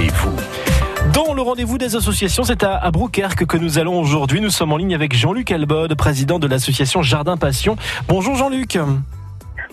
[0.00, 0.36] Et vous.
[1.14, 4.42] Dans le rendez-vous des associations, c'est à, à que nous allons aujourd'hui.
[4.42, 7.76] Nous sommes en ligne avec Jean-Luc Albode, président de l'association Jardin Passion.
[8.06, 8.78] Bonjour Jean-Luc.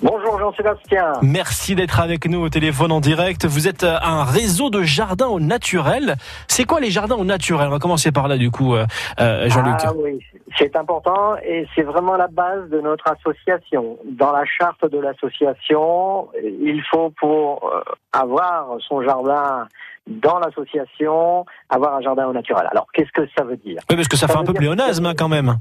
[0.03, 1.13] Bonjour Jean-Sébastien.
[1.23, 3.45] Merci d'être avec nous au téléphone en direct.
[3.45, 6.15] Vous êtes euh, un réseau de jardins au naturel.
[6.47, 7.67] C'est quoi les jardins au naturel?
[7.67, 8.85] On va commencer par là du coup, euh,
[9.19, 9.73] euh, Jean-Luc.
[9.79, 10.19] Ah oui,
[10.57, 13.97] c'est important et c'est vraiment la base de notre association.
[14.05, 17.71] Dans la charte de l'association, il faut pour
[18.13, 19.67] avoir son jardin
[20.05, 22.67] dans l'association, avoir un jardin au naturel.
[22.71, 23.81] Alors qu'est-ce que ça veut dire?
[23.89, 25.57] Oui, parce que ça, fait un peu pléonasme hein, quand même.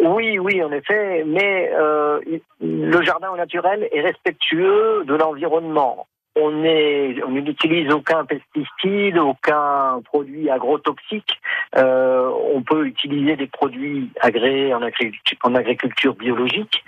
[0.00, 2.20] Oui, oui, en effet, mais euh,
[2.60, 6.06] le jardin au naturel est respectueux de l'environnement.
[6.38, 11.40] On est, on n'utilise aucun pesticide, aucun produit agrotoxique.
[11.76, 16.84] Euh, on peut utiliser des produits agréés en agriculture, en agriculture biologique.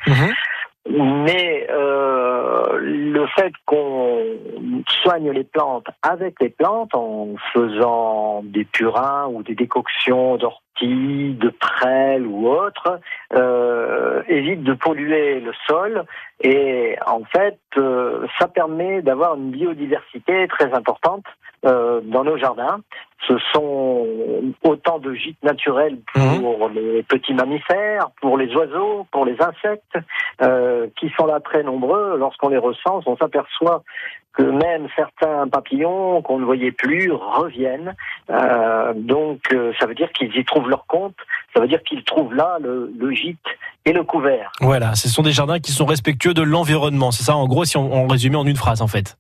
[0.91, 4.39] Mais euh, le fait qu'on
[5.03, 10.39] soigne les plantes avec les plantes en faisant des purins ou des décoctions
[10.87, 13.01] de prêle ou autre,
[13.35, 16.05] euh, évite de polluer le sol
[16.41, 21.25] et en fait euh, ça permet d'avoir une biodiversité très importante
[21.67, 22.81] euh, dans nos jardins.
[23.27, 24.07] Ce sont
[24.63, 29.99] autant de gîtes naturels pour les petits mammifères, pour les oiseaux, pour les insectes,
[30.41, 32.17] euh, qui sont là très nombreux.
[32.17, 33.83] Lorsqu'on les recense, on s'aperçoit
[34.35, 37.95] que même certains papillons qu'on ne voyait plus reviennent.
[38.31, 41.17] Euh, donc euh, ça veut dire qu'ils y trouvent leur compte,
[41.55, 43.39] ça veut dire qu'ils trouvent là le, le, gîte
[43.85, 44.53] et le couvert.
[44.61, 47.11] Voilà, ce sont des jardins qui sont respectueux de l'environnement.
[47.11, 49.17] C'est ça en gros si on, on résumait en une phrase en fait.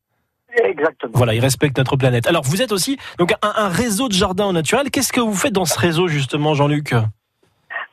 [0.65, 1.13] Exactement.
[1.15, 2.27] Voilà, ils respectent notre planète.
[2.27, 4.91] Alors, vous êtes aussi donc un, un réseau de jardins au naturel.
[4.91, 6.95] Qu'est-ce que vous faites dans ce réseau justement, Jean-Luc?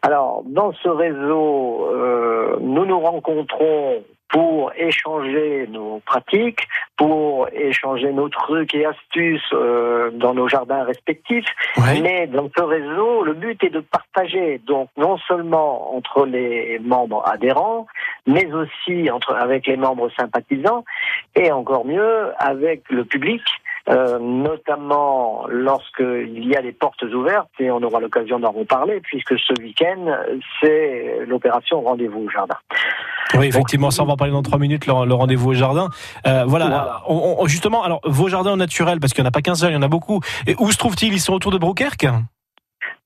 [0.01, 8.29] Alors, dans ce réseau, euh, nous nous rencontrons pour échanger nos pratiques, pour échanger nos
[8.29, 11.45] trucs et astuces euh, dans nos jardins respectifs.
[11.77, 12.01] Ouais.
[12.01, 17.23] Mais dans ce réseau, le but est de partager, donc non seulement entre les membres
[17.27, 17.87] adhérents,
[18.25, 20.83] mais aussi entre avec les membres sympathisants,
[21.35, 23.41] et encore mieux avec le public.
[23.87, 29.37] Euh, notamment lorsqu'il y a des portes ouvertes, et on aura l'occasion d'en reparler, puisque
[29.37, 30.07] ce week-end,
[30.59, 32.55] c'est l'opération Rendez-vous au Jardin.
[33.35, 35.89] Oui, effectivement, ça on va en parler dans trois minutes, le, le rendez-vous au jardin.
[36.25, 37.01] Euh, voilà, Voilà.
[37.07, 39.55] On, on- justement, alors vos jardins au naturel, parce qu'il n'y en a pas qu'un
[39.55, 40.19] seul, il y en a beaucoup.
[40.47, 41.13] Et où se trouvent-ils?
[41.13, 42.07] Ils sont autour de Brouquerque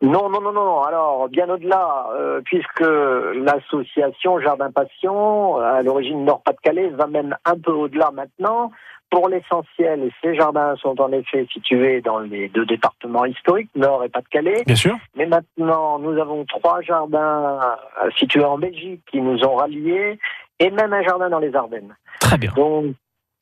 [0.02, 0.82] Non, non, non, non.
[0.84, 7.72] Alors, bien au-delà, euh, puisque l'association Jardin Passion, à l'origine Nord-Pas-de-Calais, va même un peu
[7.72, 8.72] au-delà maintenant.
[9.10, 14.10] Pour l'essentiel, ces jardins sont en effet situés dans les deux départements historiques, Nord et
[14.10, 14.64] Pas-de-Calais.
[14.66, 14.96] Bien sûr.
[15.16, 17.60] Mais maintenant, nous avons trois jardins
[18.02, 20.20] euh, situés en Belgique qui nous ont ralliés,
[20.60, 21.96] et même un jardin dans les Ardennes.
[22.20, 22.52] Très bien.
[22.56, 22.96] Donc,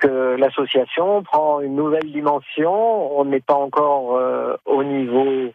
[0.05, 3.19] euh, l'association prend une nouvelle dimension.
[3.19, 5.51] On n'est pas encore euh, au niveau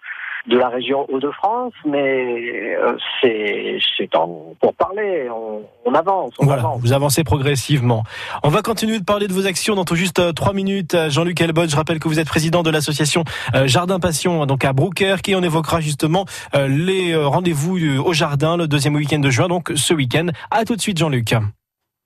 [0.48, 5.28] de la région Hauts-de-France, mais euh, c'est c'est en- pour parler.
[5.30, 6.80] On, on avance, on Voilà, avance.
[6.80, 8.02] vous avancez progressivement.
[8.42, 10.94] On va continuer de parler de vos actions dans tout juste euh, trois minutes.
[10.94, 13.24] Euh, Jean-Luc Elbot, je rappelle que vous êtes président de l'association
[13.66, 18.94] Jardin Passion, donc à Brouquerque, et on évoquera justement les rendez-vous au jardin le deuxième
[18.94, 20.26] week-end de juin, donc ce week-end.
[20.50, 21.32] À tout de suite, Jean-Luc.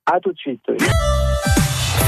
[0.06, 0.62] À tout de suite.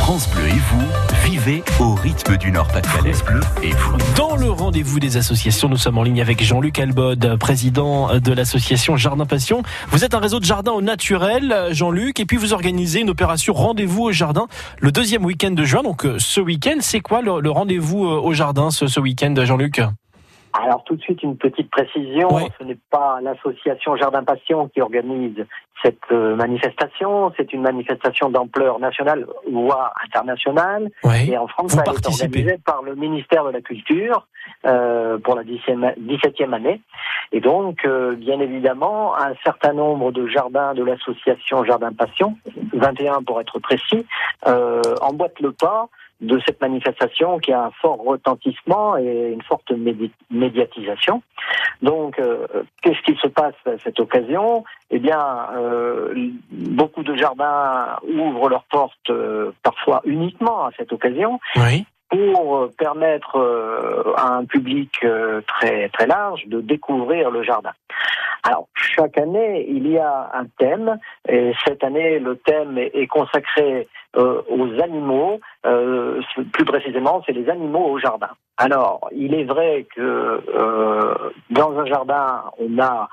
[0.09, 3.13] France Bleu et vous, vivez au rythme du Nord-Pas-de-Calais.
[3.13, 3.99] France Bleu et vous.
[4.17, 8.97] Dans le rendez-vous des associations, nous sommes en ligne avec Jean-Luc Albod, président de l'association
[8.97, 9.63] Jardin Passion.
[9.91, 13.53] Vous êtes un réseau de jardins au naturel, Jean-Luc, et puis vous organisez une opération
[13.53, 14.47] rendez-vous au jardin
[14.79, 15.83] le deuxième week-end de juin.
[15.83, 19.35] Donc euh, ce week-end, c'est quoi le, le rendez-vous euh, au jardin ce, ce week-end,
[19.45, 19.83] Jean-Luc?
[20.65, 25.47] Alors tout de suite une petite précision, ce n'est pas l'association Jardin Passion qui organise
[25.83, 30.91] cette euh, manifestation, c'est une manifestation d'ampleur nationale voire internationale.
[31.05, 31.31] Oui.
[31.31, 32.25] Et en France, Vous ça est participez.
[32.25, 34.27] organisé par le ministère de la Culture
[34.67, 36.81] euh, pour la 17e année.
[37.31, 42.37] Et donc, euh, bien évidemment, un certain nombre de jardins de l'association Jardin Passion,
[42.73, 44.07] 21 pour être précis,
[44.47, 45.89] euh, emboîtent le pas
[46.21, 51.23] de cette manifestation qui a un fort retentissement et une forte médi- médiatisation.
[51.81, 52.47] Donc, euh,
[52.83, 54.65] qu'est-ce qui se passe à cette occasion?
[54.91, 56.13] Eh bien, euh,
[56.51, 61.85] beaucoup de jardins ouvrent leurs portes euh, parfois uniquement à cette occasion Oui.
[62.09, 67.73] Pour euh, permettre euh, à un public euh, très très large de découvrir le jardin.
[68.43, 73.89] Alors chaque année il y a un thème et cette année le thème est, consacré
[74.17, 75.41] aux animaux.
[76.53, 78.31] Plus précisément, c'est les animaux au jardin.
[78.57, 80.41] Alors il est vrai que
[81.51, 83.09] dans un jardin on a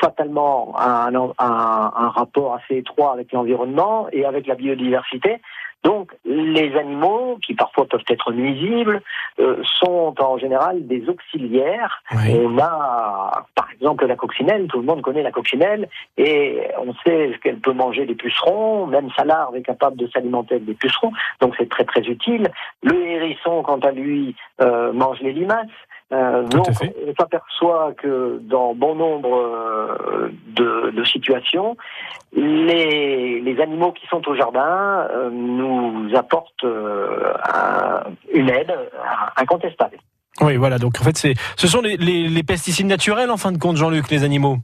[0.00, 5.40] fatalement un, un, un rapport assez étroit avec l'environnement et avec la biodiversité.
[5.84, 9.02] Donc les animaux, qui parfois peuvent être nuisibles,
[9.40, 12.02] euh, sont en général des auxiliaires.
[12.12, 17.32] On a par exemple la coccinelle, tout le monde connaît la coccinelle, et on sait
[17.42, 21.12] qu'elle peut manger des pucerons, même sa larve est capable de s'alimenter avec des pucerons,
[21.40, 22.50] donc c'est très très utile.
[22.82, 25.66] Le hérisson, quant à lui, euh, mange les limaces.
[26.12, 31.76] Euh, donc, on s'aperçoit que dans bon nombre euh, de, situations,
[32.34, 36.64] les, les, animaux qui sont au jardin euh, nous apportent
[38.32, 38.72] une aide
[39.36, 39.96] incontestable.
[40.40, 40.78] Oui, voilà.
[40.78, 44.10] Donc, en fait, c'est, ce sont les, les pesticides naturels, en fin de compte, Jean-Luc,
[44.10, 44.58] les animaux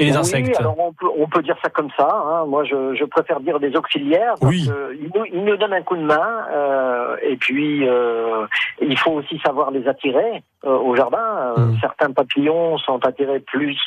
[0.00, 0.58] et les insectes.
[0.58, 2.08] alors on peut, on peut dire ça comme ça.
[2.10, 2.46] Hein.
[2.46, 4.34] Moi, je, je, préfère dire des auxiliaires.
[4.40, 4.68] Parce oui.
[5.00, 6.46] ils, nous, ils, nous, donnent un coup de main.
[6.52, 8.46] Euh, et puis, euh,
[8.80, 11.54] il faut aussi savoir les attirer euh, au jardin.
[11.56, 11.78] Euh, hmm.
[11.80, 13.78] Certains papillons sont attirés plus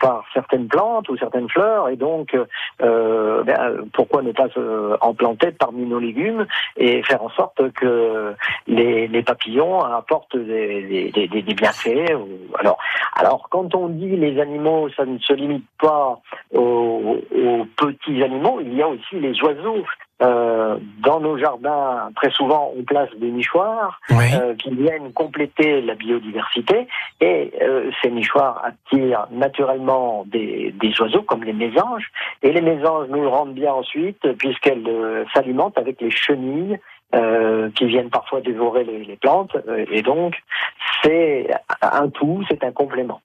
[0.00, 1.88] par certaines plantes ou certaines fleurs.
[1.88, 2.36] Et donc,
[2.82, 4.48] euh, ben, pourquoi ne pas
[5.00, 6.46] en planter parmi nos légumes
[6.76, 8.34] et faire en sorte que
[8.66, 12.16] les, les papillons apportent des, des, des, des bienfaits.
[12.58, 12.78] Alors,
[13.14, 16.20] alors, quand on dit les animaux, ça ne se limite pas
[16.54, 17.18] aux,
[17.76, 19.84] petits animaux, il y a aussi les oiseaux.
[20.22, 25.94] Euh, dans nos jardins, très souvent, on place des nichoirs euh, qui viennent compléter la
[25.94, 26.86] biodiversité.
[27.20, 32.10] Et euh, ces nichoirs attirent naturellement des, oiseaux comme les mésanges.
[32.42, 36.78] Et les mésanges nous rendent bien ensuite puisqu'elles s'alimentent avec les chenilles
[37.74, 39.54] qui viennent parfois dévorer les plantes.
[39.90, 40.34] Et donc
[41.02, 41.50] c'est
[41.82, 43.20] un tout, c'est un complément.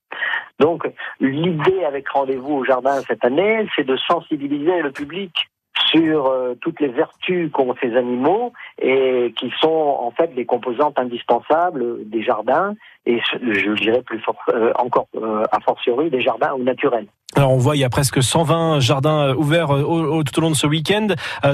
[0.60, 0.90] Donc,
[1.20, 5.48] l'idée avec Rendez-vous au Jardin cette année, c'est de sensibiliser le public
[5.88, 10.98] sur euh, toutes les vertus qu'ont ces animaux et qui sont en fait des composantes
[11.00, 12.76] indispensables des jardins
[13.06, 17.08] et je dirais plus fort, euh, encore euh, a fortiori des jardins au naturel.
[17.36, 20.66] Alors on voit il y a presque 120 jardins ouverts tout au long de ce
[20.66, 21.08] week-end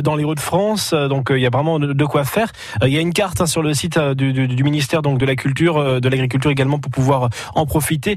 [0.04, 2.52] dans les Hauts-de-France, donc il y a vraiment de quoi faire.
[2.84, 6.00] Il y a une carte hein, sur le site du, ministère donc de la culture,
[6.00, 8.16] de l'agriculture également pour pouvoir en profiter.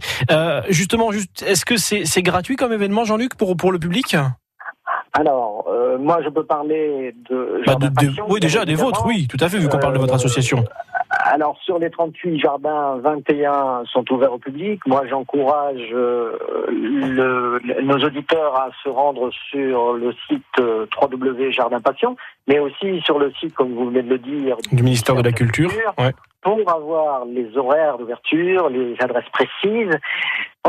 [0.68, 4.16] justement, juste, est-ce que c'est gratuit comme événement, Jean-Luc, pour le public?
[5.18, 7.76] Alors, euh, moi, je peux parler de, bah
[8.28, 10.62] Oui, déjà, des vôtres, oui, tout à fait, vu qu'on parle de votre euh, association.
[11.08, 14.86] Alors, sur les 38 jardins, 21 sont ouverts au public.
[14.86, 16.36] Moi, j'encourage euh,
[17.82, 22.16] nos auditeurs à se rendre sur le site www Jardin Passion,
[22.46, 25.32] mais aussi sur le site, comme vous venez de le dire, du ministère de la
[25.32, 25.70] Culture.
[26.42, 29.98] Pour avoir les horaires d'ouverture, les adresses précises,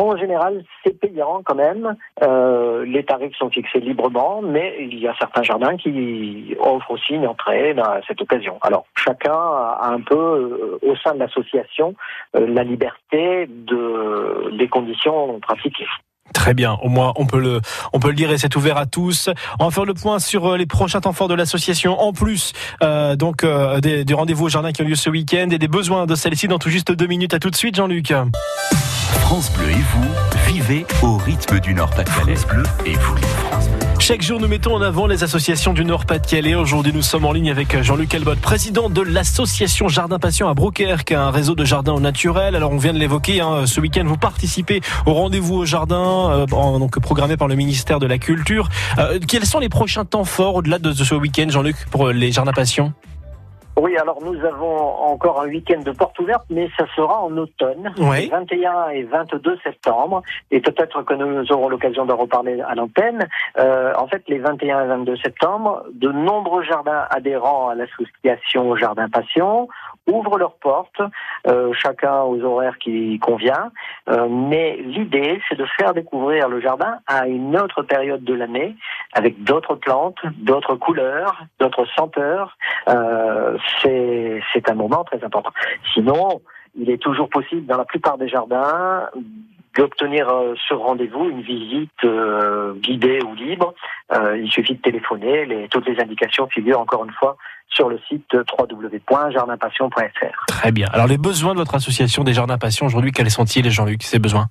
[0.05, 1.95] en général, c'est payant quand même.
[2.23, 7.13] Euh, les tarifs sont fixés librement, mais il y a certains jardins qui offrent aussi
[7.13, 8.57] une entrée à cette occasion.
[8.61, 11.95] Alors, chacun a un peu, euh, au sein de l'association,
[12.35, 15.87] euh, la liberté de, des conditions pratiquées.
[16.33, 17.61] Très bien, au moins on peut le
[17.93, 19.29] on peut le dire et c'est ouvert à tous.
[19.59, 22.51] On va faire le point sur les prochains temps forts de l'association en plus
[23.15, 23.45] donc
[23.81, 26.49] des, des rendez-vous au jardin qui ont lieu ce week-end et des besoins de celle-ci
[26.49, 27.33] dans tout juste deux minutes.
[27.33, 28.11] À tout de suite Jean-Luc.
[29.27, 30.07] France Bleu et vous,
[30.47, 32.37] vivez au rythme du Nord-Pas-de-Calais.
[32.47, 33.85] Bleu et vous, France Bleu.
[33.99, 36.55] Chaque jour, nous mettons en avant les associations du Nord-Pas-de-Calais.
[36.55, 41.03] Aujourd'hui, nous sommes en ligne avec Jean-Luc Elbot, président de l'association Jardin Passion à Broker,
[41.03, 42.55] qui a un réseau de jardins au naturel.
[42.55, 46.45] Alors, on vient de l'évoquer, hein, ce week-end, vous participez au rendez-vous au jardin, euh,
[46.79, 48.69] donc programmé par le ministère de la Culture.
[48.97, 52.53] Euh, quels sont les prochains temps forts au-delà de ce week-end, Jean-Luc, pour les Jardins
[52.53, 52.93] Passion
[53.77, 57.93] oui, alors nous avons encore un week-end de porte ouverte, mais ça sera en automne,
[57.97, 63.27] 21 et 22 septembre, et peut-être que nous aurons l'occasion d'en reparler à l'antenne.
[63.59, 69.09] Euh, en fait, les 21 et 22 septembre, de nombreux jardins adhérents à l'association Jardin
[69.09, 69.67] Passion
[70.07, 71.01] ouvrent leurs portes,
[71.47, 73.71] euh, chacun aux horaires qui convient.
[74.09, 78.75] Euh, mais l'idée, c'est de faire découvrir le jardin à une autre période de l'année,
[79.13, 82.57] avec d'autres plantes, d'autres couleurs, d'autres senteurs.
[82.89, 85.51] Euh, c'est un moment très important.
[85.93, 86.41] Sinon,
[86.75, 89.09] il est toujours possible dans la plupart des jardins
[89.77, 93.73] d'obtenir euh, ce rendez-vous, une visite euh, guidée ou libre.
[94.11, 95.45] Euh, il suffit de téléphoner.
[95.45, 97.37] Les, toutes les indications figurent encore une fois
[97.69, 100.45] sur le site www.jardinpassion.fr.
[100.47, 100.87] Très bien.
[100.91, 104.47] Alors les besoins de votre association des Jardins Passion aujourd'hui, quels sont-ils, Jean-Luc, ces besoins?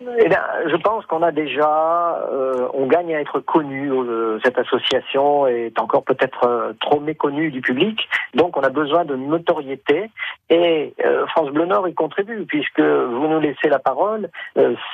[0.00, 3.90] Eh bien, je pense qu'on a déjà, euh, on gagne à être connu.
[3.90, 9.04] Euh, cette association est encore peut-être euh, trop méconnue du public, donc on a besoin
[9.04, 10.10] de notoriété.
[10.50, 10.94] Et
[11.28, 14.30] France Bleu Nord y contribue puisque vous nous laissez la parole.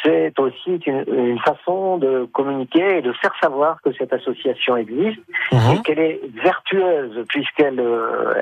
[0.02, 5.20] c'est aussi une, une, façon de communiquer et de faire savoir que cette association existe
[5.52, 5.58] mhm.
[5.73, 7.80] et qu'elle est vertueuse puisqu'elle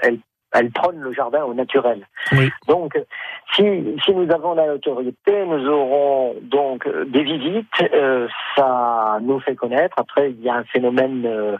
[0.03, 0.19] elle
[0.53, 2.07] elle prône le jardin au naturel.
[2.69, 2.99] Donc,
[3.55, 3.63] si,
[4.05, 7.67] si nous avons la notoriété, nous aurons donc des visites.
[7.93, 9.99] Euh, ça nous fait connaître.
[9.99, 11.57] Après, il y a un phénomène euh,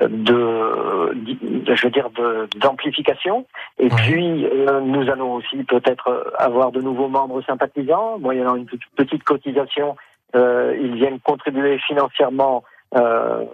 [0.00, 2.10] de, je veux dire,
[2.60, 3.46] d'amplification.
[3.78, 9.24] Et puis, euh, nous allons aussi peut-être avoir de nouveaux membres sympathisants, moyennant une petite
[9.24, 9.96] cotisation.
[10.34, 12.62] ils viennent contribuer financièrement
[12.96, 13.44] euh,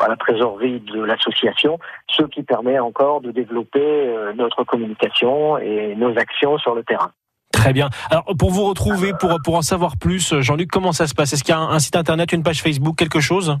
[0.00, 1.78] à la trésorerie de l'association,
[2.08, 7.12] ce qui permet encore de développer euh, notre communication et nos actions sur le terrain.
[7.52, 7.90] Très bien.
[8.10, 11.32] Alors pour vous retrouver, pour, pour en savoir plus, Jean-Luc, comment ça se passe?
[11.32, 13.56] Est-ce qu'il y a un site internet, une page Facebook, quelque chose?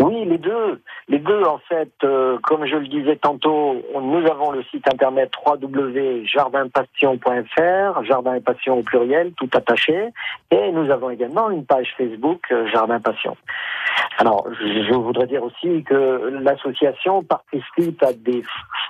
[0.00, 0.80] Oui, les deux.
[1.08, 5.30] Les deux, en fait, euh, comme je le disais tantôt, nous avons le site internet
[5.44, 10.08] www.jardinpassion.fr, jardin et passion au pluriel, tout attaché,
[10.50, 13.36] et nous avons également une page Facebook euh, Jardin Passion.
[14.18, 18.42] Alors, je voudrais dire aussi que l'association participe à des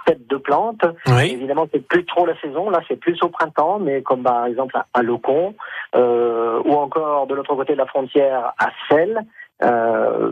[0.07, 0.85] fêtes de plantes.
[1.07, 1.33] Oui.
[1.33, 4.77] Évidemment, c'est plus trop la saison, là, c'est plus au printemps, mais comme par exemple
[4.93, 5.55] à Locon,
[5.95, 9.25] euh, ou encore de l'autre côté de la frontière à Celle.
[9.63, 10.31] Euh,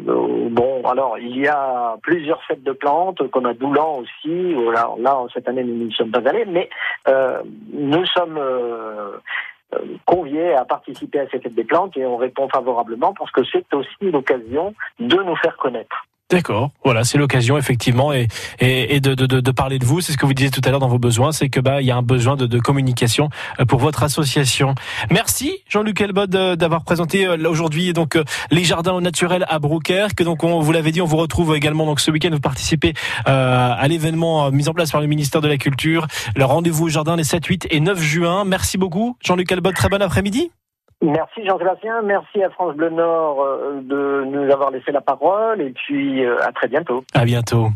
[0.50, 4.54] bon, alors il y a plusieurs fêtes de plantes, comme à Doulan aussi.
[4.72, 6.68] Là, là cette année, nous ne sommes pas allés, mais
[7.08, 7.42] euh,
[7.72, 9.18] nous sommes euh,
[10.06, 13.72] conviés à participer à cette fête des plantes et on répond favorablement parce que c'est
[13.74, 16.06] aussi l'occasion de nous faire connaître.
[16.30, 16.72] D'accord.
[16.84, 18.28] Voilà, c'est l'occasion effectivement et,
[18.60, 20.02] et, de, de, de, parler de vous.
[20.02, 21.86] C'est ce que vous disiez tout à l'heure dans vos besoins, c'est que bah il
[21.86, 23.30] y a un besoin de, de communication
[23.60, 24.74] euh, pour votre association.
[25.10, 28.18] Merci Jean-Luc Elbod euh, d'avoir présenté euh, aujourd'hui donc
[28.50, 30.08] les jardins au naturel à Broucker.
[30.14, 32.30] Que donc on vous l'avait dit, on vous retrouve également donc ce week-end.
[32.30, 32.92] Vous participez
[33.26, 36.06] euh, à l'événement mis en place par le ministère de la Culture.
[36.36, 38.44] Le rendez-vous au jardin les 7, 8 et 9 juin.
[38.44, 39.74] Merci beaucoup Jean-Luc Elbod.
[39.74, 40.50] Très bon après-midi.
[41.00, 45.70] Merci Jean-Sébastien, merci à France Bleu Nord euh, de nous avoir laissé la parole et
[45.70, 47.04] puis euh, à très bientôt.
[47.14, 47.68] À bientôt.